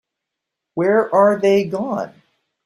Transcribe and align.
Where 0.73 1.13
are 1.13 1.35
they 1.35 1.63
gone? 1.65 2.19